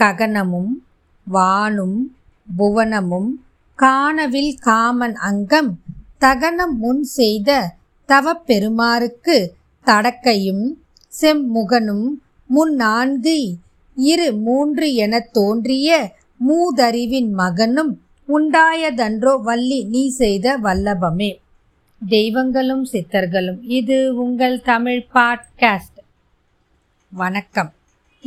ககனமும் 0.00 0.86
வானும் 1.32 1.98
புவனமும் 2.58 3.28
காணவில் 3.78 4.58
காமன் 4.58 5.14
அங்கம் 5.14 5.78
தகனம் 6.18 6.78
முன் 6.78 7.02
செய்த 7.02 7.74
தவப்பெருமாருக்கு 8.08 9.48
தடக்கையும் 9.86 10.72
செம்முகனும் 11.20 12.08
முன் 12.46 12.74
நான்கு 12.74 13.56
இரு 13.94 14.32
மூன்று 14.32 14.94
எனத் 14.94 15.32
தோன்றிய 15.32 16.12
மூதறிவின் 16.48 17.30
மகனும் 17.30 18.02
உண்டாயதன்றோ 18.28 19.42
வள்ளி 19.42 19.84
நீ 19.84 20.08
செய்த 20.08 20.58
வல்லபமே. 20.58 21.38
தெய்வங்களும் 22.08 22.84
சித்தர்களும் 22.84 23.58
இது 23.62 24.14
உங்கள் 24.14 24.60
தமிழ் 24.60 25.06
பாட்காஸ்ட். 25.14 25.98
வணக்கம். 27.10 27.72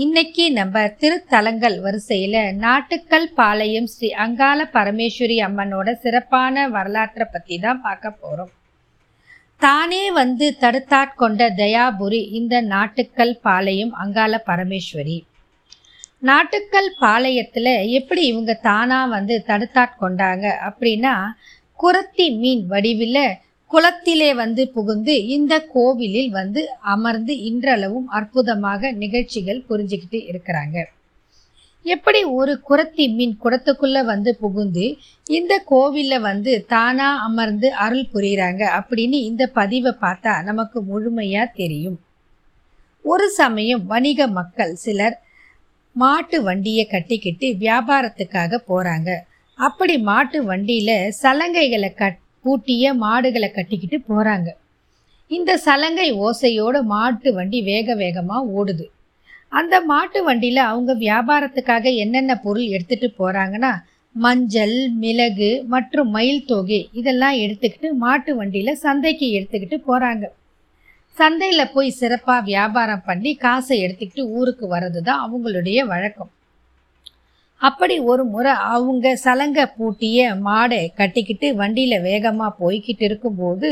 இன்னைக்கு 0.02 0.52
நம்ம 0.52 0.88
திருத்தலங்கள் 1.00 1.76
வரிசையில் 1.80 2.55
நாட்டுக்கல் 2.55 3.34
பாளையம் 3.34 3.88
ஸ்ரீ 3.88 4.09
அங்காள 4.09 4.59
பரமேஸ்வரி 4.73 5.38
அம்மனோட 5.40 5.92
சிறப்பான 5.94 6.70
வரலாற்றை 6.70 7.28
பற்றி 7.32 7.59
தான் 7.59 7.82
பார்க்க 7.82 8.12
போகிறோம் 8.12 8.52
தானே 9.58 10.12
வந்து 10.12 10.58
தடுத்தாட்கொண்ட 10.59 11.50
தயாபுரி 11.56 12.30
இந்த 12.30 12.62
நாட்டுக்கல் 12.62 13.38
பாளையம் 13.42 13.94
அங்காள 13.94 14.42
பரமேஸ்வரி. 14.45 15.18
நாட்டுக்கல் 16.20 16.95
பாளையத்தில் 17.00 17.90
எப்படி 17.90 18.26
இவங்க 18.26 18.54
தானாக 18.54 19.08
வந்து 19.08 19.44
தடுத்தாட்கொண்டாங்க 19.48 20.48
அப்படின்னா 20.70 21.16
குரத்தி 21.80 22.38
மீன் 22.38 22.68
வடிவில் 22.68 23.23
குளத்திலே 23.71 24.30
வந்து 24.34 24.63
புகுந்து 24.75 25.13
இந்த 25.35 25.53
கோவிலில் 25.73 26.31
வந்து 26.39 26.61
அமர்ந்து 26.93 27.34
இன்றளவும் 27.49 28.07
அற்புதமாக 28.17 28.91
நிகழ்ச்சிகள் 29.02 29.61
புரிஞ்சுக்கிட்டு 29.70 30.20
இருக்கிறாங்க. 30.31 30.77
எப்படி 31.85 32.20
ஒரு 32.38 32.53
குரத்தி 32.70 33.05
மீன் 33.17 33.35
குடத்துக்குள்ளே 33.44 34.02
வந்து 34.03 34.31
புகுந்து 34.41 34.86
இந்த 35.28 35.53
கோவிலில் 35.72 36.25
வந்து 36.30 36.52
தானாக 36.73 37.23
அமர்ந்து 37.28 37.67
அருள் 37.86 38.11
புரிகிறாங்க 38.13 38.61
அப்படின்னு 38.80 39.17
இந்த 39.30 39.44
பதிவை 39.59 39.94
பார்த்தா 40.02 40.33
நமக்கு 40.50 40.81
முழுமையாக 40.81 41.56
தெரியும். 41.61 41.97
ஒரு 43.06 43.28
சமயம் 43.41 43.83
வணிக 43.85 44.28
மக்கள் 44.39 44.73
சிலர் 44.75 45.17
மாட்டு 45.95 46.38
வண்டியை 46.44 46.85
கட்டிக்கிட்டு 46.88 47.47
வியாபாரத்துக்காக 47.63 48.59
போகிறாங்க 48.67 49.09
அப்படி 49.59 49.95
மாட்டு 50.09 50.39
வண்டியில் 50.44 50.97
சலங்கைகளை 51.22 51.89
கட் 51.94 52.19
பூட்டிய 52.45 52.94
மாடுகளை 53.03 53.50
கட்டிக்கிட்டு 53.52 53.97
போகிறாங்க 54.09 54.50
இந்த 55.31 55.52
சலங்கை 55.66 56.08
ஓசையோடு 56.25 56.80
மாட்டு 56.94 57.30
வண்டி 57.36 57.59
வேக 57.70 57.94
வேகமாக 57.95 58.50
ஓடுது. 58.59 58.86
அந்த 59.52 59.75
மாட்டு 59.92 60.20
வண்டியில் 60.23 60.62
அவங்க 60.69 60.92
வியாபாரத்துக்காக 61.06 61.86
என்னென்ன 62.03 62.36
பொருள் 62.44 62.67
எடுத்துகிட்டு 62.75 63.08
போகிறாங்கன்னா 63.19 63.72
மஞ்சள் 64.16 64.75
மிளகு 65.02 65.50
மற்றும் 65.73 66.09
மயில் 66.16 66.45
தொகை 66.45 66.80
இதெல்லாம் 67.00 67.38
எடுத்துக்கிட்டு 67.44 67.89
மாட்டு 68.03 68.31
வண்டியில் 68.36 68.81
சந்தைக்கு 68.86 69.28
எடுத்துக்கிட்டு 69.38 69.78
போகிறாங்க 69.88 70.25
சந்தையில் 71.17 71.72
போய் 71.73 71.97
சிறப்பாக 72.00 72.47
வியாபாரம் 72.52 73.06
பண்ணி 73.06 73.31
காசை 73.45 73.78
எடுத்துக்கிட்டு 73.86 74.25
ஊருக்கு 74.38 74.66
வர்றது 74.67 75.02
தான் 75.02 75.23
அவங்களுடைய 75.25 75.80
வழக்கம். 75.94 76.31
அப்படி 77.62 77.95
ஒரு 78.12 78.23
முறை 78.26 78.54
அவங்க 78.76 79.16
சலங்கை 79.16 79.66
பூட்டிய 79.78 80.36
மாடை 80.45 80.81
கட்டிக்கிட்டு 80.95 81.48
வண்டியில் 81.56 81.98
வேகமாக 82.02 82.58
போய்கிட்டு 82.62 83.03
இருக்கும்போது 83.03 83.70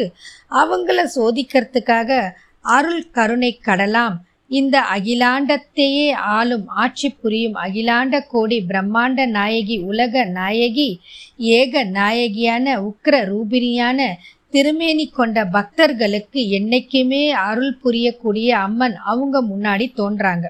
அவங்கள 0.61 0.99
சோதிக்கிறதுக்காக 1.15 2.19
அருள் 2.65 3.05
கருணை 3.11 3.51
கடலாம். 3.67 4.17
இந்த 4.51 4.75
அகிலாண்டத்தையே 4.95 6.07
ஆளும் 6.37 6.67
ஆட்சி 6.67 7.09
புரியும் 7.09 7.57
அகிலாண்ட 7.65 8.19
கோடி 8.27 8.57
பிரம்மாண்ட 8.69 9.25
நாயகி 9.27 9.77
உலக 9.81 10.23
நாயகி 10.25 10.89
ஏக 11.37 11.83
நாயகியான 11.83 12.75
உக்ர 12.89 13.15
ரூபினியான 13.31 14.07
திருமேனி 14.49 15.05
கொண்ட 15.09 15.39
பக்தர்களுக்கு 15.45 16.41
என்னைக்குமே 16.59 17.23
அருள் 17.47 17.75
புரியக்கூடிய 17.83 18.49
அம்மன் 18.65 18.95
அவங்க 19.11 19.41
முன்னாடி 19.41 19.87
தோன்றாங்க. 19.93 20.45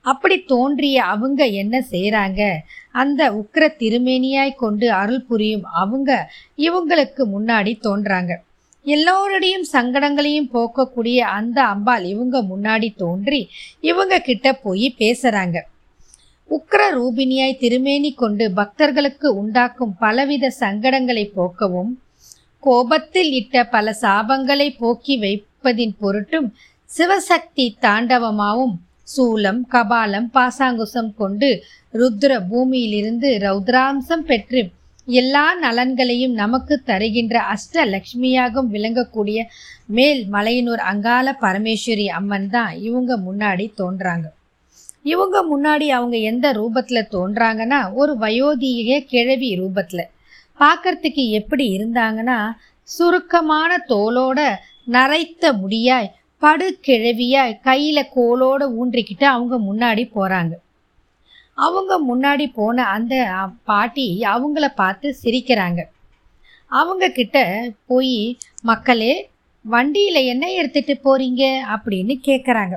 அப்படி 0.00 0.44
தோன்றிய 0.44 1.04
அவங்க 1.04 1.46
என்ன 1.46 1.84
செய்கிறாங்க 1.90 2.58
அந்த 2.92 3.32
உக்ர 3.32 3.76
திருமேனியாய் 3.80 4.54
கொண்டு 4.54 4.92
அருள் 4.92 5.24
புரியும் 5.24 5.62
அவங்க 5.62 6.30
இவங்களுக்கு 6.56 7.26
முன்னாடி 7.26 7.78
தோன்றாங்க. 7.80 8.42
எல்லோருடையும் 8.86 9.66
சங்கடங்களையும் 9.72 10.50
போக்கக்கூடிய 10.52 11.18
அந்த 11.18 11.66
அம்பாள் 11.66 12.04
இவங்க 12.04 12.42
முன்னாடி 12.42 12.94
தோன்றி 12.96 13.48
இவங்க 13.80 14.20
கிட்ட 14.20 14.52
போய் 14.52 14.94
பேசுகிறாங்க 14.98 15.58
உக்ர 16.50 16.90
ரூபினியாய் 16.90 17.58
திருமேனி 17.58 18.14
கொண்டு 18.14 18.52
பக்தர்களுக்கு 18.52 19.34
உண்டாக்கும் 19.34 19.96
பலவித 19.98 20.52
சங்கடங்களை 20.60 21.32
போக்கவும் 21.36 21.98
கோபத்தில் 22.58 23.32
இட்ட 23.32 23.64
பல 23.64 23.96
சாபங்களை 24.02 24.76
போக்கி 24.78 25.16
வைப்பதின் 25.16 25.96
பொருட்டும் 25.98 26.54
சிவசக்தி 26.90 27.76
தாண்டவமாவும் 27.82 28.76
சூலம் 29.12 29.62
கபாலம் 29.68 30.28
பாசாங்குசம் 30.34 31.12
கொண்டு 31.14 31.50
ருத்ர 31.94 32.32
பூமியிலிருந்து 32.50 33.30
ரௌத்ராம்சம் 33.38 34.26
பெற்று 34.26 34.62
எல்லா 35.08 35.44
நலன்களையும் 35.62 36.34
நமக்கு 36.34 36.74
தருகின்ற 36.84 37.36
அஷ்ட 37.54 37.84
லக்ஷ்மியாகவும் 37.94 38.68
விளங்கக்கூடிய 38.74 39.38
மேல் 39.96 40.20
மலையனூர் 40.32 40.82
அங்காள 40.90 41.32
பரமேஸ்வரி 41.40 42.06
அம்மன் 42.18 42.48
தான் 42.48 42.72
இவங்க 42.80 43.12
முன்னாடி 43.26 43.66
தோன்றாங்க. 43.80 44.26
இவங்க 45.04 45.36
முன்னாடி 45.52 45.86
அவங்க 45.88 46.16
எந்த 46.30 46.46
ரூபத்தில் 46.52 47.10
தோன்றாங்கன்னா 47.12 47.80
ஒரு 47.92 48.12
வயோதிக 48.18 48.98
கிழவி 49.12 49.50
ரூபத்தில். 49.62 50.04
பார்க்கறதுக்கு 50.60 51.24
எப்படி 51.40 51.66
இருந்தாங்கன்னா 51.76 52.38
சுருக்கமான 52.88 53.70
தோலோட 53.88 54.40
நரைத்த 54.86 55.52
முடியாய் 55.60 56.08
படு 56.42 56.80
கையில் 57.62 58.10
கோலோட 58.14 58.62
ஊன்றிக்கிட்டு 58.80 59.24
அவங்க 59.24 59.58
முன்னாடி 59.58 60.04
போகிறாங்க 60.14 60.54
அவங்க 61.54 61.92
முன்னாடி 62.00 62.46
போன 62.54 62.84
அந்த 62.84 63.14
பாட்டி 63.64 64.22
அவங்கள 64.24 64.68
பார்த்து 64.74 65.16
சிரிக்கிறாங்க. 65.22 65.80
அவங்க 66.66 67.08
கிட்ட 67.08 67.38
போய் 67.86 68.36
மக்களே 68.62 69.30
வண்டியில் 69.64 70.14
என்ன 70.14 70.48
எடுத்துகிட்டு 70.48 70.94
போகிறீங்க 71.04 71.42
அப்படின்னு 71.74 72.14
கேட்குறாங்க 72.28 72.76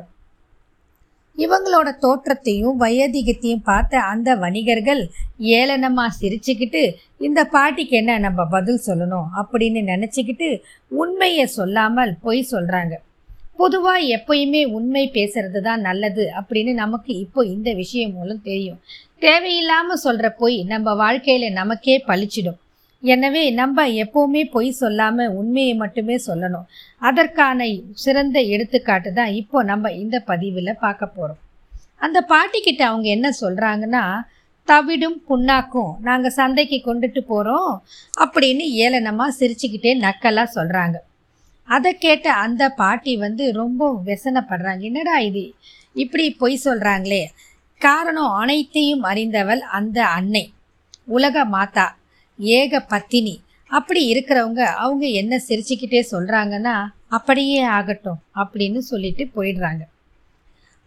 இவங்களோட 1.37 1.97
தோற்றத்தையும் 1.97 2.79
வயதிகத்தையும் 2.81 3.63
பார்த்த 3.63 3.99
அந்த 3.99 4.35
வணிகர்கள் 4.35 5.09
ஏளனமாக 5.37 6.15
சிரிச்சுக்கிட்டு 6.21 6.95
இந்த 7.17 7.43
பாட்டிக்கு 7.45 7.95
என்ன 7.97 8.17
நம்ம 8.17 8.45
பதில் 8.45 8.81
சொல்லணும்? 8.85 9.27
அப்படின்னு 9.41 9.81
நினச்சிக்கிட்டு 9.93 10.61
உண்மையை 10.87 11.45
சொல்லாமல் 11.45 12.17
பொய் 12.21 12.47
சொல்கிறாங்க 12.51 12.93
பொதுவாக 13.59 14.07
எப்பயுமே 14.15 14.61
உண்மை 14.77 15.03
பேசுறது 15.17 15.59
தான் 15.67 15.85
நல்லது 15.87 16.23
அப்படின்னு 16.39 16.71
நமக்கு 16.83 17.11
இப்போ 17.25 17.41
இந்த 17.53 17.69
விஷயம் 17.81 18.13
மூலம் 18.17 18.41
தெரியும். 18.49 18.79
தேவையில்லாமல் 19.25 20.01
சொல்கிற 20.05 20.27
பொய் 20.41 20.57
நம்ம 20.73 20.95
வாழ்க்கையில் 21.01 21.57
நமக்கே 21.59 21.95
பழிச்சிடும். 22.09 22.59
எனவே 23.03 23.43
நம்ம 23.59 23.85
எப்போவுமே 24.03 24.41
பொய் 24.55 24.69
சொல்லாமல் 24.81 25.33
உண்மையை 25.39 25.73
மட்டுமே 25.83 26.15
சொல்லணும். 26.27 26.67
அதற்கான 27.09 27.67
சிறந்த 28.03 28.37
எடுத்துக்காட்டு 28.55 29.11
தான் 29.19 29.31
இப்போ 29.41 29.63
நம்ம 29.71 29.91
இந்த 30.03 30.19
பதிவில் 30.29 30.79
பார்க்க 30.83 31.15
போகிறோம் 31.17 31.41
அந்த 32.05 32.19
பாட்டிக்கிட்ட 32.31 32.83
அவங்க 32.91 33.07
என்ன 33.17 33.27
சொல்கிறாங்கன்னா 33.41 34.03
தவிடும் 34.67 35.17
புண்ணாக்கும். 35.29 35.91
நாங்கள் 36.09 36.37
சந்தைக்கு 36.39 36.77
கொண்டுட்டு 36.89 37.23
போகிறோம் 37.31 37.71
அப்படின்னு 38.23 38.65
ஏளனமாக 38.85 39.37
சிரிச்சுக்கிட்டே 39.39 39.93
நக்கலாக 40.05 40.55
சொல்கிறாங்க 40.57 40.97
அதை 41.63 41.93
கேட்ட 41.93 42.33
அந்த 42.33 42.69
பாட்டி 42.69 43.17
வந்து 43.17 43.51
ரொம்ப 43.51 44.01
வெசனப்படுறாங்க. 44.05 44.79
என்னடா 44.79 45.19
இது? 45.19 45.53
இப்படி 45.93 46.31
பொய் 46.31 46.59
சொல்கிறாங்களே 46.65 47.25
காரணம் 47.79 48.31
அனைத்தையும் 48.31 49.01
அறிந்தவள் 49.01 49.59
அந்த 49.59 50.05
அன்னை. 50.05 50.53
உலக 51.05 51.45
மாதா 51.45 51.97
ஏக 52.39 52.79
பத்தினி. 52.79 53.41
அப்படி 53.67 54.13
இருக்கிறவங்க 54.13 54.59
அவங்க 54.59 55.05
என்ன 55.05 55.41
சிரிச்சுக்கிட்டே 55.47 56.03
சொல்கிறாங்கன்னா 56.11 56.85
அப்படியே 57.07 57.61
ஆகட்டும் 57.61 58.19
அப்படின்னு 58.35 58.77
சொல்லிட்டு 58.77 59.29
போயிடுறாங்க. 59.35 59.79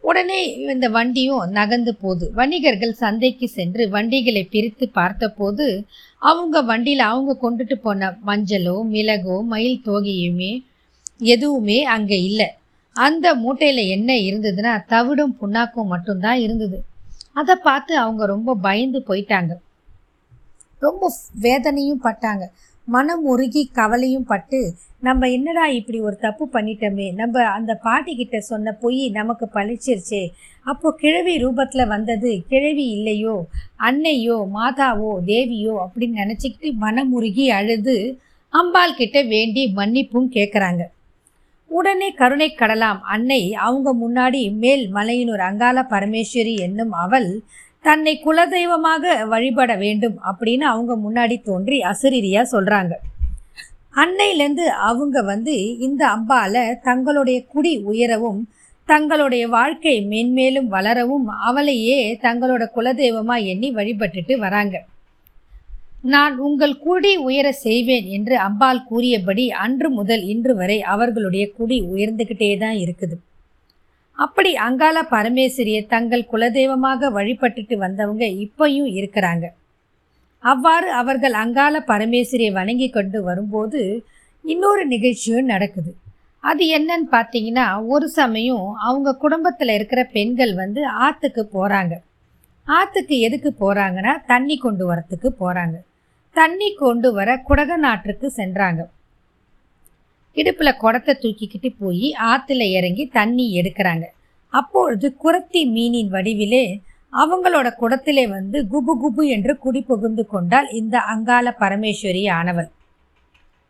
உடனே 0.08 0.41
இந்த 0.73 0.87
வண்டியும் 0.97 1.44
நகர்ந்து 1.58 1.93
போகுது. 2.03 2.26
வணிகர்கள் 2.38 3.00
சந்தைக்கு 3.03 3.47
சென்று 3.49 3.82
வண்டிகளை 3.88 4.43
பிரித்து 4.55 4.87
பார்த்தபோது 4.99 5.67
அவங்க 6.23 6.62
வண்டியில் 6.62 7.05
அவங்க 7.11 7.32
கொண்டுட்டு 7.43 7.76
போன 7.85 8.11
மஞ்சளோ 8.26 8.76
மிளகோ 8.94 9.37
மயில் 9.53 9.82
தோகையுமே 9.85 10.53
எதுவுமே 11.35 11.79
அங்கே 11.94 12.19
இல்லை. 12.23 12.49
அந்த 12.97 13.26
மூட்டையில் 13.35 13.82
என்ன 13.97 14.11
இருந்ததுன்னா 14.26 14.73
தவிடும் 14.93 15.35
புண்ணாக்கும் 15.41 15.93
மட்டும்தான் 15.94 16.38
இருந்தது. 16.38 16.79
அதை 17.41 17.55
பார்த்து 17.69 17.93
அவங்க 18.05 18.23
ரொம்ப 18.35 18.50
பயந்து 18.67 18.99
போயிட்டாங்க. 19.08 19.53
ரொம்ப 20.87 21.11
வேதனையும் 21.47 22.05
பட்டாங்க. 22.05 22.44
மனம் 22.88 23.25
உருகி 23.32 23.62
கவலையும் 23.79 24.29
பட்டு 24.32 24.61
நம்ம 25.06 25.29
என்னடா 25.29 25.64
இப்படி 25.79 25.99
ஒரு 26.00 26.17
தப்பு 26.17 26.44
பண்ணிட்டோமே? 26.53 27.06
நம்ம 27.14 27.43
அந்த 27.49 27.73
பாட்டிக்கிட்ட 27.85 28.37
சொன்ன 28.50 28.73
பொய் 28.82 29.03
நமக்கு 29.11 29.47
பழிச்சிருச்சே. 29.55 30.23
அப்போ 30.67 30.88
கிழவி 31.03 31.35
ரூபத்தில் 31.44 31.91
வந்தது 31.94 32.31
கிழவி 32.49 32.87
இல்லையோ? 32.97 33.35
அன்னையோ? 33.88 34.37
மாதாவோ? 34.55 35.11
தேவியோ? 35.26 35.75
அப்படின்னு 35.85 36.20
நினச்சிக்கிட்டு 36.23 36.70
மனமுருகி 36.81 37.47
அழுது 37.58 37.97
அம்பாள் 38.53 38.99
கிட்ட 39.00 39.19
வேண்டி 39.32 39.62
மன்னிப்பும் 39.76 40.29
கேட்குறாங்க 40.37 40.82
உடனே 41.70 42.08
கருணை 42.20 42.49
கடலாம் 42.55 43.00
அன்னை. 43.14 43.43
அவங்க 43.67 43.88
முன்னாடி 44.03 44.43
மேல் 44.56 44.85
மலையினூர் 44.94 45.43
அங்காள 45.49 45.79
பரமேஸ்வரி 45.91 46.55
என்னும் 46.67 46.94
அவள் 47.05 47.31
தன்னை 47.85 48.12
குலதெய்வமாக 48.25 49.05
வழிபட 49.26 49.73
வேண்டும் 49.76 50.17
அப்படின்னு 50.29 50.64
அவங்க 50.73 50.93
முன்னாடி 51.05 51.37
தோன்றி 51.49 51.79
அசுரீரியாக 51.91 52.50
சொல்கிறாங்க 52.55 52.94
அன்னையிலேருந்து 53.96 54.64
அவங்க 54.88 55.16
வந்து 55.32 55.54
இந்த 55.87 56.02
அம்பால 56.16 56.54
தங்களுடைய 56.88 57.38
குடி 57.52 57.72
உயரவும் 57.93 58.40
தங்களுடைய 58.88 59.44
வாழ்க்கை 59.48 59.94
மென்மேலும் 60.10 60.69
வளரவும் 60.75 61.28
அவளையே 61.48 61.96
தங்களோட 62.26 62.64
குலதெய்வமாக 62.75 63.48
எண்ணி 63.52 63.69
வழிபட்டுட்டு 63.78 64.34
வராங்க. 64.44 64.76
நான் 66.14 66.34
உங்கள் 66.46 66.75
குடி 66.78 67.12
உயர 67.28 67.46
செய்வேன் 67.64 68.06
என்று 68.16 68.34
அம்பாள் 68.46 68.82
கூறியபடி 68.88 69.44
அன்று 69.64 69.88
முதல் 69.90 70.25
இன்று 70.32 70.54
வரை 70.54 70.78
அவர்களுடைய 70.94 71.44
குடி 71.56 71.78
உயர்ந்துக்கிட்டே 71.93 72.50
தான் 72.58 72.76
இருக்குது. 72.84 73.16
அப்படி 74.19 74.50
அங்காள 74.66 74.96
பரமேஸ்வரியை 75.14 75.82
தங்கள் 75.94 76.28
குலதெய்வமாக 76.32 77.10
வழிபட்டுட்டு 77.16 77.76
வந்தவங்க 77.84 78.25
இப்பையும் 78.44 78.90
இருக்கிறாங்க. 78.98 79.46
அவ்வாறு 80.44 80.88
அவர்கள் 80.93 81.33
அங்காள 81.33 81.77
பரமேஸ்வரியை 81.87 82.53
வணங்கி 82.53 82.88
கொண்டு 82.91 83.23
வரும்போது 83.23 83.81
இன்னொரு 84.44 84.87
நிகழ்ச்சியும் 84.87 85.44
நடக்குது. 85.44 85.93
அது 86.44 86.65
என்னன்னு 86.79 87.06
பார்த்தீங்கன்னா 87.11 87.87
ஒரு 87.87 88.09
சமயம் 88.09 88.67
அவங்க 88.79 89.15
குடும்பத்தில் 89.15 89.69
இருக்கிற 89.69 90.05
பெண்கள் 90.05 90.55
வந்து 90.55 90.87
ஆற்றுக்கு 90.87 91.43
போகிறாங்க 91.55 91.94
ஆற்றுக்கு 92.67 93.17
எதுக்கு 93.19 93.50
போகிறாங்கன்னா 93.61 94.12
தண்ணி 94.27 94.56
கொண்டு 94.59 94.85
வரத்துக்கு 94.93 95.29
போகிறாங்க 95.41 95.77
தண்ணி 96.37 96.69
கொண்டு 96.75 97.09
வர 97.12 97.31
குடக 97.49 97.77
நாட்டுக்கு 97.77 98.32
சென்றாங்க. 98.37 98.81
இடுப்பில் 100.37 100.77
குடத்தை 100.77 101.12
தூக்கிக்கிட்டு 101.21 101.69
போய் 101.79 102.09
ஆற்றுல 102.32 102.62
இறங்கி 102.71 103.05
தண்ணி 103.06 103.47
எடுக்கிறாங்க. 103.61 104.05
அப்பொழுது 104.53 105.06
குரத்தி 105.25 105.62
மீனின் 105.77 106.09
வடிவிலே 106.09 106.65
அவங்களோட 107.23 107.69
குடத்திலே 107.81 108.25
வந்து 108.29 108.59
குபு 108.73 108.95
குபு 109.03 109.23
என்று 109.29 109.53
குடி 109.59 109.81
புகுந்து 109.83 110.27
கொண்டால் 110.27 110.69
இந்த 110.71 110.97
அங்காள 111.13 111.47
பரமேஸ்வரி 111.61 112.23
ஆனவள். 112.31 112.69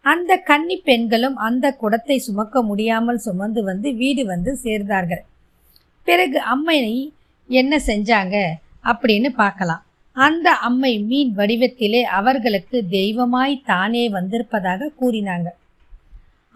அந்த 0.04 0.32
கன்னி 0.48 0.76
பெண்களும் 0.78 1.36
அந்த 1.46 1.66
குடத்தை 1.72 2.16
சுமக்க 2.18 2.62
முடியாமல் 2.62 3.18
சுமந்து 3.18 3.62
வந்து 3.62 3.88
வீடு 3.94 4.24
வந்து 4.24 4.52
சேர்ந்தார்கள். 4.62 5.22
பிறகு 6.08 6.38
அம்மை 6.54 6.78
என்ன 7.48 7.80
செஞ்சாங்க 7.86 8.36
அப்படின்னு 8.84 9.28
பார்க்கலாம். 9.42 9.82
அந்த 10.16 10.48
அம்மை 10.68 10.92
மீன் 10.98 11.32
வடிவத்திலே 11.36 12.02
அவர்களுக்கு 12.18 12.78
தெய்வமாய் 12.88 13.62
தானே 13.64 14.04
வந்திருப்பதாக 14.08 14.92
கூறினாங்க. 15.00 15.48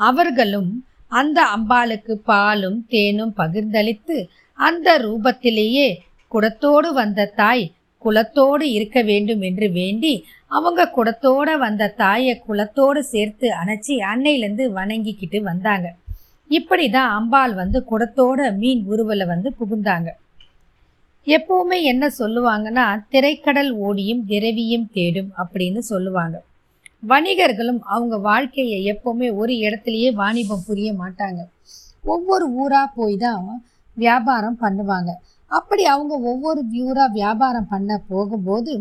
அவர்களும் 0.01 0.71
அந்த 1.13 1.39
அம்பாளுக்கு 1.57 2.15
பாலும் 2.31 2.79
தேனும் 2.89 3.35
பகிர்ந்தளித்து 3.37 4.17
அந்த 4.59 4.89
ரூபத்திலேயே 4.99 5.89
குடத்தோடு 6.33 6.89
வந்த 6.93 7.31
தாய் 7.41 7.65
குலத்தோடு 8.05 8.65
இருக்க 8.77 8.99
வேண்டும் 9.03 9.43
என்று 9.49 9.67
வேண்டி 9.73 10.13
அவங்க 10.49 10.91
குடத்தோட 10.97 11.49
வந்த 11.59 11.93
தாயை 12.03 12.35
குலத்தோடு 12.47 13.01
சேர்த்து 13.13 13.49
அணைச்சி 13.61 13.95
அன்னையிலேருந்து 14.13 14.65
வணங்கிக்கிட்டு 14.79 15.39
வந்தாங்க. 15.43 15.89
இப்படி 16.51 16.87
தான் 16.91 17.11
அம்பாள் 17.19 17.53
வந்து 17.55 17.79
குடத்தோட 17.91 18.41
மீன் 18.53 18.83
உருவலை 18.93 19.27
வந்து 19.27 19.51
புகுந்தாங்க. 19.61 20.09
எப்போவுமே 21.27 21.79
என்ன 21.83 22.05
சொல்லுவாங்கன்னா 22.19 22.87
திரைக்கடல் 23.09 23.73
ஓடியும் 23.87 24.23
திரவியும் 24.27 24.87
தேடும் 24.93 25.31
அப்படின்னு 25.43 25.81
சொல்லுவாங்க. 25.93 26.37
வணிகர்களும் 27.09 27.81
அவங்க 27.95 28.15
வாழ்க்கையை 28.29 28.79
எப்போவுமே 28.93 29.29
ஒரு 29.35 29.53
இடத்துலையே 29.67 30.11
வாணிபம் 30.15 30.67
புரிய 30.67 30.91
மாட்டாங்க. 30.93 31.41
ஒவ்வொரு 32.05 32.47
ஊராக 32.55 32.89
போய் 32.97 33.17
தான் 33.17 33.47
வியாபாரம் 33.97 34.59
பண்ணுவாங்க. 34.61 35.11
அப்படி 35.51 35.85
அவங்க 35.85 36.15
ஒவ்வொரு 36.31 36.61
வியூராக 36.73 37.13
வியாபாரம் 37.13 37.71
பண்ண 37.71 37.91
போகும்போது 38.11 38.73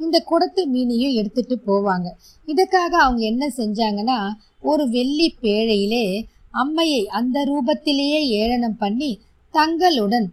இந்த 0.00 0.16
குடத்து 0.30 0.62
மீனையும் 0.74 1.16
எடுத்துகிட்டு 1.20 1.56
போவாங்க. 1.70 2.08
இதுக்காக 2.48 2.92
அவங்க 3.06 3.22
என்ன 3.32 3.44
செஞ்சாங்கன்னா 3.56 4.18
ஒரு 4.70 4.84
வெள்ளி 4.88 5.28
பேழையிலே 5.42 6.04
அம்மையை 6.62 7.02
அந்த 7.18 7.38
ரூபத்திலேயே 7.44 8.20
ஏளனம் 8.40 8.78
பண்ணி 8.78 9.10
தங்களுடன் 9.54 10.28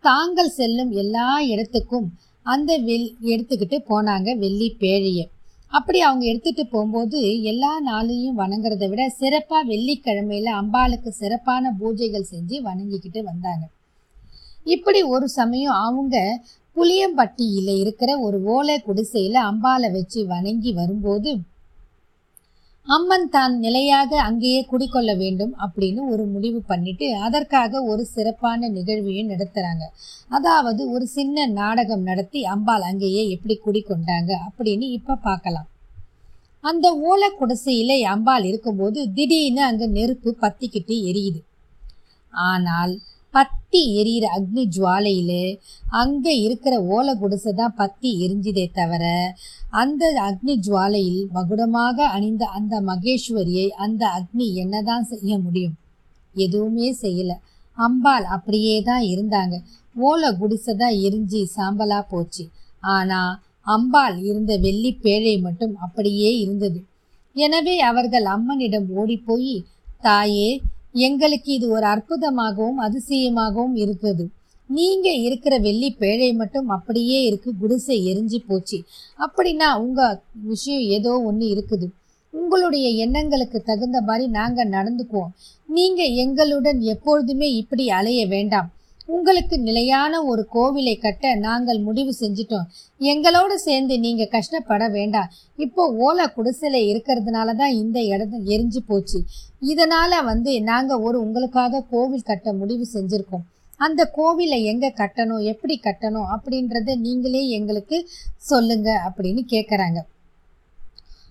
தாங்கள் 0.00 0.56
செல்லும் 0.58 0.90
எல்லா 1.02 1.28
இடத்துக்கும் 1.52 2.08
அந்த 2.46 2.72
வெல் 2.78 3.08
எடுத்துக்கிட்டு 3.32 3.76
போனாங்க 3.90 4.28
வெள்ளி 4.38 4.68
பேழையை. 4.80 5.24
அப்படி 5.72 5.98
அவங்க 6.00 6.24
எடுத்துகிட்டு 6.32 6.64
போகும்போது 6.70 7.20
எல்லா 7.52 7.70
நாளையும் 7.86 8.38
வணங்குறதை 8.40 8.88
விட 8.90 9.04
சிறப்பாக 9.20 9.68
வெள்ளிக்கிழமையில் 9.70 10.50
அம்பாளுக்கு 10.60 11.10
சிறப்பான 11.20 11.72
பூஜைகள் 11.80 12.30
செஞ்சு 12.32 12.56
வணங்கிக்கிட்டு 12.68 13.22
வந்தாங்க. 13.30 13.64
இப்படி 14.66 15.00
ஒரு 15.14 15.26
சமயம் 15.38 15.80
அவங்க 15.86 16.16
புளியம்பட்டியில் 16.76 17.72
இருக்கிற 17.80 18.10
ஒரு 18.18 18.38
ஓலை 18.54 18.76
குடிசையில் 18.86 19.40
அம்பாலை 19.48 19.88
வச்சு 19.96 20.20
வணங்கி 20.26 20.70
வரும்போது 20.78 21.32
அம்மன் 22.88 23.28
தான் 23.28 23.54
நிலையாக 23.56 24.10
அங்கேயே 24.20 24.62
குடிக்கொள்ள 24.70 25.10
வேண்டும் 25.20 25.52
அப்படின்னு 25.64 26.00
ஒரு 26.12 26.24
முடிவு 26.32 26.58
பண்ணிட்டு 26.70 27.06
அதற்காக 27.26 27.80
ஒரு 27.82 28.02
சிறப்பான 28.06 28.68
நிகழ்வையும் 28.68 29.30
நடத்துகிறாங்க 29.32 29.84
அதாவது 30.30 30.82
ஒரு 30.90 31.06
சின்ன 31.14 31.46
நாடகம் 31.60 32.02
நடத்தி 32.02 32.40
அம்பாள் 32.54 32.84
அங்கேயே 32.90 33.22
எப்படி 33.36 33.56
குடிக்கொண்டாங்க 33.66 34.32
அப்படின்னு 34.46 34.88
இப்போ 34.98 35.16
பார்க்கலாம். 35.28 35.68
அந்த 36.64 36.86
ஓலை 37.08 37.30
குடிசையில் 37.32 37.96
அம்பாள் 38.12 38.44
இருக்கும்போது 38.44 39.00
திடீர்னு 39.16 39.62
அங்கே 39.62 39.86
நெருப்பு 39.96 40.30
பத்திக்கிட்டு 40.42 40.94
எரியுது. 41.10 41.40
ஆனால் 42.32 42.94
பத்தி 43.34 43.80
எரியிற 44.00 44.26
அக்னி 44.36 44.64
ஜுவாலையில் 44.76 45.38
அங்கே 46.00 46.34
இருக்கிற 46.40 46.74
ஓலை 46.96 47.12
குடிசை 47.14 47.52
தான் 47.52 47.76
பத்தி 47.76 48.10
எரிஞ்சுதே 48.24 48.66
தவிர 48.72 49.04
அந்த 49.82 50.04
அக்னி 50.26 50.54
ஜுவாலையில் 50.66 51.22
மகுடமாக 51.36 51.96
அணிந்த 52.16 52.44
அந்த 52.58 52.74
மகேஸ்வரியை 52.90 53.66
அந்த 53.84 54.02
அக்னி 54.18 54.46
என்னதான் 54.54 55.08
செய்ய 55.12 55.38
முடியும்? 55.38 55.74
எதுவுமே 56.34 56.88
செய்யலை. 57.02 57.36
அம்பாள் 57.78 58.26
அப்படியே 58.34 58.76
தான் 58.82 59.04
இருந்தாங்க. 59.12 59.54
ஓலை 59.96 60.30
குடிசை 60.40 60.72
தான் 60.74 60.96
எரிஞ்சு 61.06 61.40
சாம்பலா 61.56 62.00
போச்சு. 62.12 62.44
ஆனால் 62.94 63.32
அம்பாள் 63.66 64.16
இருந்த 64.30 64.52
வெள்ளி 64.58 64.90
பேழை 65.04 65.34
மட்டும் 65.40 65.74
அப்படியே 65.76 66.30
இருந்தது. 66.38 66.80
எனவே 67.36 67.74
அவர்கள் 67.90 68.26
அம்மனிடம் 68.34 68.88
ஓடிப்போய் 69.00 69.54
தாயே 70.00 70.48
எங்களுக்கு 70.94 71.52
இது 71.52 71.68
ஒரு 71.68 71.86
அற்புதமாகவும் 71.86 72.76
அதிசயமாகவும் 72.76 73.76
இருக்குது. 73.76 74.26
நீங்க 74.66 75.10
இருக்கிற 75.10 75.58
வெள்ளி 75.58 75.96
பேழை 75.98 76.34
மட்டும் 76.34 76.68
அப்படியே 76.68 77.22
இருக்கு 77.22 77.52
குடிசை 77.60 78.14
எரிஞ்சு 78.14 78.38
போச்சு. 78.46 78.84
அப்படின்னா 79.18 79.78
உங்க 79.78 80.22
விஷயம் 80.42 80.80
ஏதோ 80.80 81.20
ஒன்று 81.20 81.46
இருக்குது. 81.46 81.88
உங்களுடைய 82.30 82.88
எண்ணங்களுக்கு 82.88 83.62
தகுந்த 83.62 84.00
மாதிரி 84.00 84.30
நாங்கள் 84.30 84.68
நடந்துக்குவோம். 84.68 85.32
நீங்கள் 85.66 86.12
எங்களுடன் 86.12 86.80
எப்பொழுதுமே 86.80 87.52
இப்படி 87.52 87.90
அலைய 87.90 88.26
வேண்டாம். 88.26 88.73
உங்களுக்கு 89.08 89.56
நிலையான 89.58 90.20
ஒரு 90.30 90.42
கோவிலை 90.54 90.92
கட்ட 90.98 91.32
நாங்கள் 91.46 91.80
முடிவு 91.86 92.12
செஞ்சிட்டோம். 92.20 92.68
எங்களோடு 93.00 93.56
சேர்ந்து 93.58 93.94
நீங்கள் 93.98 94.30
கஷ்டப்பட 94.34 94.84
வேண்டாம். 94.88 95.32
இப்போ 95.58 95.82
ஓலை 96.06 96.26
குடிசையில் 96.36 96.88
இருக்கிறதுனால 96.90 97.54
தான் 97.54 97.74
இந்த 97.82 97.98
இடம் 98.12 98.36
எரிஞ்சு 98.54 98.80
போச்சு. 98.86 99.18
இதனால் 99.72 100.16
வந்து 100.22 100.52
நாங்கள் 100.70 101.02
ஒரு 101.08 101.18
உங்களுக்காக 101.24 101.84
கோவில் 101.92 102.28
கட்ட 102.30 102.52
முடிவு 102.52 102.86
செஞ்சுருக்கோம். 102.94 103.44
அந்த 103.80 104.02
கோவிலை 104.16 104.58
எங்கே 104.72 104.90
கட்டணும் 105.00 105.46
எப்படி 105.52 105.76
கட்டணும் 105.86 106.28
அப்படின்றத 106.34 106.96
நீங்களே 107.06 107.42
எங்களுக்கு 107.58 107.96
சொல்லுங்க 108.50 108.90
அப்படின்னு 109.06 109.42
கேட்குறாங்க 109.54 110.00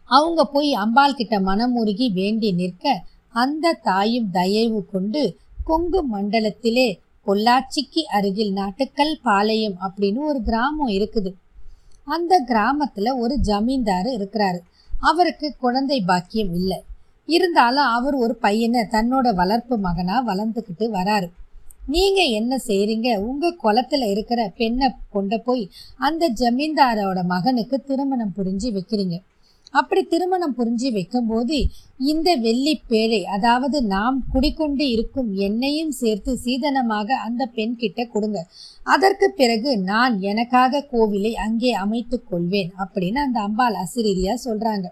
அவங்க 0.10 0.42
போய் 0.46 0.72
அம்பாள் 0.84 1.18
கிட்ட 1.20 1.36
மனமுருகி 1.40 2.08
வேண்டி 2.20 2.50
நிற்க 2.54 2.96
அந்த 3.36 3.76
தாயும் 3.88 4.28
தயவு 4.32 4.80
கொண்டு 4.94 5.22
கொங்கு 5.64 6.00
மண்டலத்திலே 6.14 6.88
பொள்ளாச்சிக்கு 7.28 8.02
அருகில் 8.12 8.52
நாட்டுக்கல் 8.52 9.20
பாளையம் 9.24 9.78
அப்படின்னு 9.86 10.18
ஒரு 10.18 10.42
கிராமம் 10.42 10.88
இருக்குது. 10.88 11.32
அந்த 12.04 12.40
கிராமத்தில் 12.40 13.12
ஒரு 13.14 13.36
ஜமீன்தார் 13.40 14.06
இருக்கிறாரு. 14.06 14.60
அவருக்கு 15.00 15.56
குழந்தை 15.60 16.02
பாக்கியம் 16.02 16.54
இல்லை. 16.54 16.84
இருந்தாலும் 17.26 17.86
அவர் 17.86 18.16
ஒரு 18.16 18.36
பையனை 18.36 18.82
தன்னோட 18.92 19.34
வளர்ப்பு 19.34 19.78
மகனாக 19.78 20.22
வளர்ந்துக்கிட்டு 20.32 20.86
வராரு. 21.00 21.28
நீங்கள் 21.88 22.34
என்ன 22.40 22.60
செய்கிறீங்க 22.68 23.18
உங்கள் 23.18 23.56
குளத்தில் 23.56 24.06
இருக்கிற 24.08 24.52
பெண்ணை 24.56 24.90
கொண்டு 25.10 25.42
போய் 25.42 25.70
அந்த 25.98 26.30
ஜமீன்தாரோட 26.42 27.24
மகனுக்கு 27.24 27.80
திருமணம் 27.82 28.34
புரிஞ்சு 28.38 28.70
வைக்கிறீங்க. 28.78 29.18
அப்படி 29.74 30.02
திருமணம் 30.06 30.56
புரிஞ்சு 30.58 30.90
வைக்கும்போது 30.96 31.58
இந்த 32.12 32.30
வெள்ளி 32.46 32.74
பேழை 32.90 33.22
அதாவது 33.36 33.78
நாம் 33.94 34.18
குடிக்கொண்டு 34.34 34.86
இருக்கும் 34.90 35.30
எண்ணெயும் 35.48 35.94
சேர்த்து 36.02 36.34
சீதனமாக 36.46 37.18
அந்த 37.28 37.44
பெண் 37.58 37.76
கிட்ட 37.76 38.06
கொடுங்க. 38.06 38.42
அதற்கு 38.86 39.30
பிறகு 39.40 39.72
நான் 39.84 40.16
எனக்காக 40.32 40.84
கோவிலை 40.92 41.32
அங்கே 41.46 41.72
அமைத்து 41.84 42.20
கொள்வேன் 42.24 42.74
அப்படின்னு 42.84 43.22
அந்த 43.22 43.40
அம்பாள் 43.48 43.80
அசிரியா 43.84 44.36
சொல்றாங்க. 44.48 44.88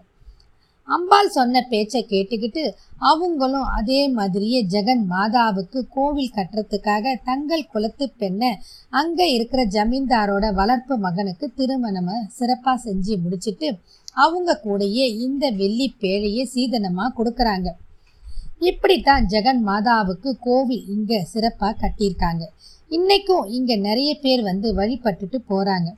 அம்பாள் 0.88 1.28
சொன்ன 1.28 1.60
பேச்சை 1.70 2.00
கேட்டுக்கிட்டு 2.04 2.62
அவங்களும் 3.10 3.68
அதே 3.76 4.00
மாதிரியே 4.16 4.60
ஜெகன் 4.72 5.04
மாதாவுக்கு 5.12 5.80
கோவில் 5.88 6.34
கட்டுறதுக்காக 6.36 7.14
தங்கள் 7.24 7.70
குலத்து 7.72 8.06
பெண்ணை 8.20 8.50
அங்கே 8.92 9.26
இருக்கிற 9.32 9.62
ஜமீன்தாரோட 9.76 10.46
வளர்ப்பு 10.52 10.96
மகனுக்கு 10.98 11.48
திருமணம் 11.54 12.10
சிறப்பாக 12.38 12.76
செஞ்சு 12.86 13.16
முடிச்சிட்டு 13.22 13.70
அவங்க 14.16 14.60
கூடயே 14.64 15.06
இந்த 15.26 15.44
வெள்ளி 15.60 15.86
பேழையை 16.02 16.44
சீதனமாக 16.54 17.14
கொடுக்குறாங்க. 17.18 17.68
இப்படித்தான் 18.70 19.24
ஜெகன் 19.32 19.62
மாதாவுக்கு 19.68 20.30
கோவில் 20.46 20.84
இங்கே 20.94 21.20
சிறப்பாக 21.32 21.78
கட்டியிருக்காங்க. 21.82 22.44
இன்னைக்கும் 22.90 23.46
இங்கே 23.56 23.76
நிறைய 23.88 24.10
பேர் 24.24 24.42
வந்து 24.42 24.68
வழிபட்டுட்டு 24.78 25.38
போகிறாங்க 25.50 25.88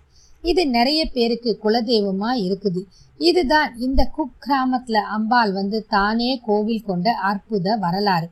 இது 0.44 0.62
நிறைய 0.76 1.00
பேருக்கு 1.12 1.50
குலதெய்வமாக 1.64 2.42
இருக்குது. 2.47 2.80
இதுதான் 3.21 3.68
இந்த 3.78 4.00
குக்கிராமத்தில் 4.16 5.00
அம்பாள் 5.16 5.52
வந்து 5.52 5.78
தானே 5.94 6.30
கோவில் 6.49 6.87
கொண்ட 6.88 7.09
அற்புத 7.30 7.76
வரலாறு. 7.85 8.28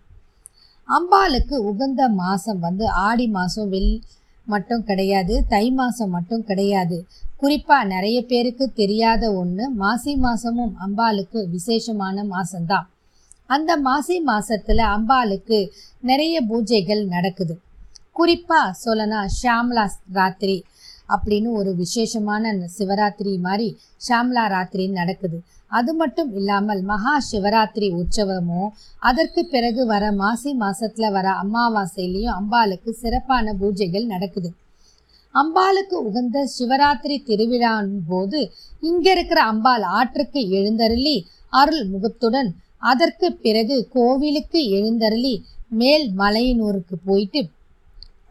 அம்பாளுக்கு 0.89 1.57
உகந்த 1.71 2.03
மாதம் 2.23 2.61
வந்து 2.67 2.85
ஆடி 3.09 3.27
மாதம் 3.37 3.71
வெள் 3.75 3.93
மட்டும் 4.45 4.85
கிடையாது 4.85 5.45
தை 5.49 5.71
மாதம் 5.71 6.11
மட்டும் 6.11 6.45
கிடையாது. 6.45 7.07
குறிப்பாக 7.37 7.85
நிறைய 7.85 8.25
பேருக்கு 8.25 8.73
தெரியாத 8.73 9.33
ஒன்று 9.35 9.71
மாசி 9.71 10.17
மாதமும் 10.17 10.75
அம்பாளுக்கு 10.87 11.49
விசேஷமான 11.49 12.25
மாதம்தான் 12.25 12.89
அந்த 13.47 13.77
மாசி 13.77 14.21
மாதத்தில் 14.21 14.85
அம்பாளுக்கு 14.97 15.71
நிறைய 16.01 16.43
பூஜைகள் 16.49 17.07
நடக்குது. 17.07 17.61
குறிப்பாக 18.13 18.75
சொல்லனா 18.85 19.27
ஷாம்லா 19.43 19.85
ராத்திரி 20.13 20.65
அப்படின்னு 21.09 21.51
ஒரு 21.51 21.75
விசேஷமான 21.75 22.53
சிவராத்திரி 22.79 23.39
மாதிரி 23.39 23.79
ஷாம்லா 24.09 24.47
ராத்திரி 24.47 24.89
நடக்குது. 24.89 25.43
அது 25.73 25.93
மட்டும் 25.95 26.31
இல்லாமல் 26.35 26.81
மகா 26.83 27.15
சிவராத்திரி 27.31 27.89
உற்சவமும் 27.93 28.73
அதற்கு 29.03 29.43
பிறகு 29.45 29.83
வர 29.87 30.05
மாசி 30.13 30.51
மாசத்துல 30.61 31.11
வர 31.13 31.29
அமாவாசையிலையும் 31.43 32.37
அம்பாளுக்கு 32.37 32.91
சிறப்பான 32.93 33.55
பூஜைகள் 33.55 34.07
நடக்குது. 34.07 34.51
அம்பாளுக்கு 35.35 35.97
உகந்த 36.03 36.39
சிவராத்திரி 36.59 37.17
திருவிழாவின் 37.23 38.03
போது 38.09 38.41
இங்க 38.81 39.07
இருக்கிற 39.11 39.41
அம்பாள் 39.43 39.83
ஆற்றுக்கு 39.99 40.41
எழுந்தருளி 40.51 41.17
அருள் 41.53 41.85
முகத்துடன் 41.89 42.51
அதற்கு 42.83 43.29
பிறகு 43.43 43.77
கோவிலுக்கு 43.93 44.61
எழுந்தருளி 44.71 45.35
மேல் 45.73 46.07
மலையினூருக்கு 46.19 46.97
போயிட்டு 47.05 47.41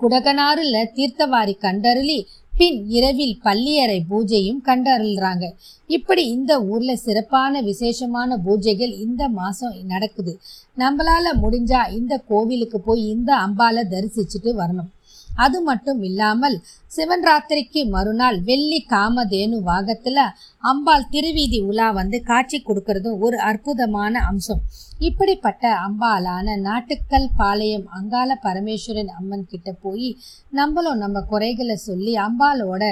குடகனாறுல 0.02 0.78
தீர்த்தவாரி 0.96 1.54
கண்டருளி 1.62 2.20
பின் 2.62 2.88
இரவில் 2.88 3.40
பள்ளியறை 3.42 4.04
பூஜையும் 4.10 4.60
கண்டருள்றாங்க. 4.66 5.46
இப்படி 5.88 6.24
இந்த 6.28 6.64
ஊர்ல 6.64 6.96
சிறப்பான 6.96 7.62
விசேஷமான 7.62 8.40
பூஜைகள் 8.46 8.94
இந்த 9.00 9.28
மாசம் 9.28 9.74
நடக்குது. 9.88 10.40
நம்மளால 10.78 11.34
முடிஞ்சா 11.42 11.92
இந்த 11.92 12.18
கோவிலுக்கு 12.18 12.80
போய் 12.80 13.04
இந்த 13.08 13.32
அம்பால 13.36 13.84
தரிசிச்சுட்டு 13.90 14.52
வரணும். 14.58 14.90
அது 15.36 15.62
மட்டும் 15.62 16.02
இல்லாமல் 16.02 16.56
சிவன் 16.88 17.26
ராத்திரிக்கு 17.28 17.82
மறுநாள் 17.90 18.38
வெள்ளி 18.42 18.80
காமதேனு 18.90 19.58
வாகத்தில் 19.62 20.24
அம்பாள் 20.64 21.10
திருவீதி 21.10 21.60
உலா 21.62 21.92
வந்து 21.92 22.24
காட்சி 22.24 22.64
கொடுக்கறதும் 22.64 23.20
ஒரு 23.20 23.38
அற்புதமான 23.38 24.14
அம்சம். 24.20 24.62
இப்படிப்பட்ட 25.00 25.74
அம்பாலான 25.76 26.56
நாட்டுக்கல் 26.56 27.30
பாளையம் 27.38 27.88
அங்காள 27.88 28.40
பரமேஸ்வரன் 28.44 29.12
அம்மன் 29.20 29.48
கிட்ட 29.48 29.72
போய் 29.82 30.18
நம்மளும் 30.50 30.98
நம்ம 30.98 31.22
குறைகளை 31.22 31.76
சொல்லி 31.76 32.16
அம்பாலோட 32.16 32.84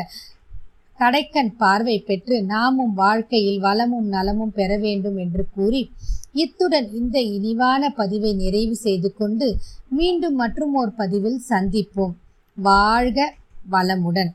கடைக்கண் 1.00 1.52
பார்வை 1.58 1.98
பெற்று 2.00 2.44
நாமும் 2.44 2.94
வாழ்க்கையில் 2.94 3.60
வளமும் 3.60 4.08
நலமும் 4.08 4.52
பெற 4.52 4.78
வேண்டும் 4.78 5.18
என்று 5.18 5.46
கூறி 5.56 5.90
இத்துடன் 6.34 6.92
இந்த 6.92 7.20
இனிவான 7.20 7.90
பதிவை 7.90 8.34
நிறைவு 8.34 8.76
செய்து 8.76 9.14
கொண்டு 9.14 9.48
மீண்டும் 9.90 10.36
மற்றும் 10.36 10.74
ஒரு 10.74 10.92
பதிவில் 10.92 11.40
சந்திப்போம். 11.50 12.16
வாழ்க 12.62 13.34
வளமுடன். 13.72 14.32